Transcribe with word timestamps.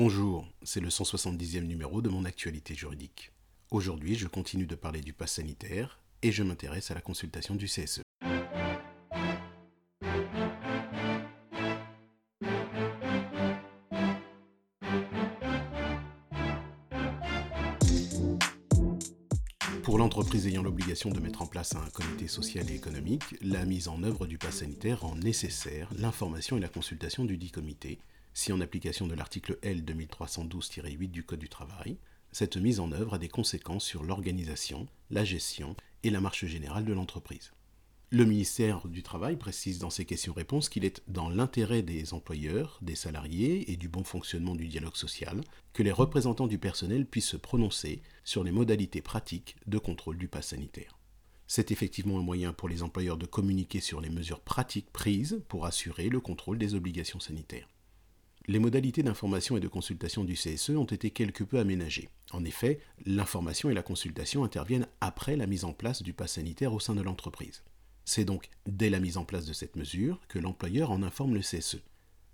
Bonjour, 0.00 0.46
c'est 0.62 0.78
le 0.78 0.90
170e 0.90 1.62
numéro 1.62 2.00
de 2.00 2.08
mon 2.08 2.24
actualité 2.24 2.72
juridique. 2.72 3.32
Aujourd'hui, 3.72 4.14
je 4.14 4.28
continue 4.28 4.64
de 4.64 4.76
parler 4.76 5.00
du 5.00 5.12
pass 5.12 5.32
sanitaire 5.32 5.98
et 6.22 6.30
je 6.30 6.44
m'intéresse 6.44 6.92
à 6.92 6.94
la 6.94 7.00
consultation 7.00 7.56
du 7.56 7.66
CSE. 7.66 8.02
Pour 19.82 19.98
l'entreprise 19.98 20.46
ayant 20.46 20.62
l'obligation 20.62 21.10
de 21.10 21.18
mettre 21.18 21.42
en 21.42 21.46
place 21.46 21.74
un 21.74 21.90
comité 21.90 22.28
social 22.28 22.70
et 22.70 22.74
économique, 22.76 23.34
la 23.40 23.64
mise 23.64 23.88
en 23.88 24.00
œuvre 24.04 24.28
du 24.28 24.38
pass 24.38 24.58
sanitaire 24.58 25.00
rend 25.00 25.16
nécessaire 25.16 25.90
l'information 25.98 26.56
et 26.56 26.60
la 26.60 26.68
consultation 26.68 27.24
du 27.24 27.36
dit 27.36 27.50
comité, 27.50 27.98
si 28.38 28.52
en 28.52 28.60
application 28.60 29.08
de 29.08 29.16
l'article 29.16 29.58
L 29.62 29.84
2312-8 29.84 31.10
du 31.10 31.24
Code 31.24 31.40
du 31.40 31.48
travail, 31.48 31.96
cette 32.30 32.56
mise 32.56 32.78
en 32.78 32.92
œuvre 32.92 33.14
a 33.14 33.18
des 33.18 33.26
conséquences 33.26 33.84
sur 33.84 34.04
l'organisation, 34.04 34.86
la 35.10 35.24
gestion 35.24 35.74
et 36.04 36.10
la 36.10 36.20
marche 36.20 36.46
générale 36.46 36.84
de 36.84 36.92
l'entreprise. 36.92 37.50
Le 38.10 38.24
ministère 38.24 38.86
du 38.86 39.02
Travail 39.02 39.36
précise 39.36 39.80
dans 39.80 39.90
ses 39.90 40.04
questions-réponses 40.04 40.68
qu'il 40.68 40.84
est 40.84 41.02
dans 41.08 41.28
l'intérêt 41.28 41.82
des 41.82 42.14
employeurs, 42.14 42.78
des 42.80 42.94
salariés 42.94 43.72
et 43.72 43.76
du 43.76 43.88
bon 43.88 44.04
fonctionnement 44.04 44.54
du 44.54 44.68
dialogue 44.68 44.94
social 44.94 45.40
que 45.72 45.82
les 45.82 45.90
représentants 45.90 46.46
du 46.46 46.58
personnel 46.58 47.06
puissent 47.06 47.26
se 47.26 47.36
prononcer 47.36 48.02
sur 48.22 48.44
les 48.44 48.52
modalités 48.52 49.02
pratiques 49.02 49.56
de 49.66 49.78
contrôle 49.78 50.16
du 50.16 50.28
pass 50.28 50.50
sanitaire. 50.50 50.96
C'est 51.48 51.72
effectivement 51.72 52.20
un 52.20 52.22
moyen 52.22 52.52
pour 52.52 52.68
les 52.68 52.84
employeurs 52.84 53.16
de 53.16 53.26
communiquer 53.26 53.80
sur 53.80 54.00
les 54.00 54.10
mesures 54.10 54.42
pratiques 54.42 54.92
prises 54.92 55.42
pour 55.48 55.66
assurer 55.66 56.08
le 56.08 56.20
contrôle 56.20 56.58
des 56.58 56.76
obligations 56.76 57.18
sanitaires. 57.18 57.68
Les 58.50 58.58
modalités 58.58 59.02
d'information 59.02 59.58
et 59.58 59.60
de 59.60 59.68
consultation 59.68 60.24
du 60.24 60.32
CSE 60.32 60.70
ont 60.70 60.84
été 60.84 61.10
quelque 61.10 61.44
peu 61.44 61.58
aménagées. 61.58 62.08
En 62.30 62.46
effet, 62.46 62.80
l'information 63.04 63.68
et 63.68 63.74
la 63.74 63.82
consultation 63.82 64.42
interviennent 64.42 64.88
après 65.02 65.36
la 65.36 65.46
mise 65.46 65.66
en 65.66 65.74
place 65.74 66.02
du 66.02 66.14
pass 66.14 66.32
sanitaire 66.32 66.72
au 66.72 66.80
sein 66.80 66.94
de 66.94 67.02
l'entreprise. 67.02 67.62
C'est 68.06 68.24
donc 68.24 68.48
dès 68.66 68.88
la 68.88 69.00
mise 69.00 69.18
en 69.18 69.26
place 69.26 69.44
de 69.44 69.52
cette 69.52 69.76
mesure 69.76 70.18
que 70.28 70.38
l'employeur 70.38 70.90
en 70.92 71.02
informe 71.02 71.34
le 71.34 71.40
CSE. 71.40 71.82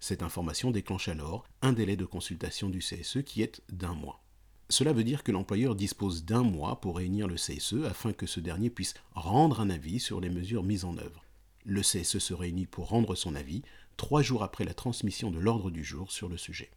Cette 0.00 0.22
information 0.22 0.70
déclenche 0.70 1.08
alors 1.08 1.46
un 1.62 1.72
délai 1.72 1.96
de 1.96 2.04
consultation 2.04 2.68
du 2.68 2.80
CSE 2.80 3.22
qui 3.24 3.40
est 3.40 3.62
d'un 3.72 3.94
mois. 3.94 4.22
Cela 4.68 4.92
veut 4.92 5.04
dire 5.04 5.22
que 5.22 5.32
l'employeur 5.32 5.74
dispose 5.74 6.26
d'un 6.26 6.42
mois 6.42 6.78
pour 6.82 6.98
réunir 6.98 7.26
le 7.26 7.36
CSE 7.36 7.86
afin 7.88 8.12
que 8.12 8.26
ce 8.26 8.40
dernier 8.40 8.68
puisse 8.68 8.92
rendre 9.14 9.60
un 9.60 9.70
avis 9.70 9.98
sur 9.98 10.20
les 10.20 10.28
mesures 10.28 10.62
mises 10.62 10.84
en 10.84 10.98
œuvre. 10.98 11.24
Le 11.64 11.80
CSE 11.80 12.18
se 12.18 12.34
réunit 12.34 12.66
pour 12.66 12.88
rendre 12.88 13.14
son 13.14 13.34
avis 13.34 13.62
trois 14.02 14.20
jours 14.20 14.42
après 14.42 14.64
la 14.64 14.74
transmission 14.74 15.30
de 15.30 15.38
l'ordre 15.38 15.70
du 15.70 15.84
jour 15.84 16.10
sur 16.10 16.28
le 16.28 16.36
sujet. 16.36 16.72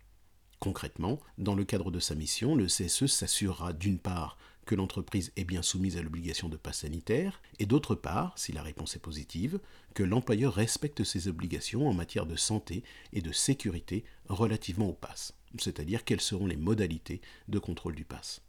Concrètement, 0.59 1.19
dans 1.39 1.55
le 1.55 1.65
cadre 1.65 1.89
de 1.89 1.99
sa 1.99 2.13
mission, 2.13 2.53
le 2.53 2.67
CSE 2.67 3.07
s'assurera 3.07 3.73
d'une 3.73 3.97
part 3.97 4.37
que 4.67 4.75
l'entreprise 4.75 5.31
est 5.35 5.43
bien 5.43 5.63
soumise 5.63 5.97
à 5.97 6.03
l'obligation 6.03 6.49
de 6.49 6.55
passe 6.55 6.81
sanitaire, 6.81 7.41
et 7.57 7.65
d'autre 7.65 7.95
part, 7.95 8.37
si 8.37 8.51
la 8.51 8.61
réponse 8.61 8.95
est 8.95 8.99
positive, 8.99 9.59
que 9.95 10.03
l'employeur 10.03 10.53
respecte 10.53 11.03
ses 11.03 11.27
obligations 11.27 11.87
en 11.87 11.95
matière 11.95 12.27
de 12.27 12.35
santé 12.35 12.83
et 13.11 13.23
de 13.23 13.31
sécurité 13.31 14.05
relativement 14.29 14.89
au 14.89 14.93
pass, 14.93 15.33
c'est-à-dire 15.57 16.03
quelles 16.03 16.21
seront 16.21 16.45
les 16.45 16.57
modalités 16.57 17.21
de 17.47 17.57
contrôle 17.57 17.95
du 17.95 18.05
pass. 18.05 18.43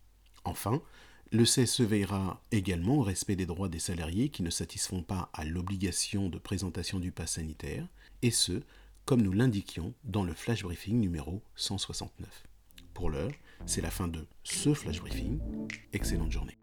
Enfin, 0.44 0.83
le 1.32 1.44
CSE 1.44 1.80
veillera 1.80 2.42
également 2.52 2.98
au 2.98 3.02
respect 3.02 3.36
des 3.36 3.46
droits 3.46 3.69
des 3.69 3.78
salariés 3.78 4.28
qui 4.28 4.42
ne 4.42 4.50
satisfont 4.50 5.02
pas 5.02 5.30
à 5.33 5.44
l'obligation 5.44 6.28
de 6.28 6.38
présentation 6.38 7.00
du 7.00 7.12
pass 7.12 7.33
sanitaire, 7.33 7.86
et 8.22 8.30
ce, 8.30 8.62
comme 9.05 9.22
nous 9.22 9.33
l'indiquions 9.33 9.94
dans 10.05 10.24
le 10.24 10.34
flash 10.34 10.62
briefing 10.62 11.00
numéro 11.00 11.42
169. 11.56 12.44
Pour 12.94 13.10
l'heure, 13.10 13.33
c'est 13.66 13.83
la 13.83 13.91
fin 13.91 14.08
de 14.08 14.27
ce 14.42 14.74
flash 14.74 15.00
briefing. 15.00 15.38
Excellente 15.92 16.33
journée. 16.33 16.56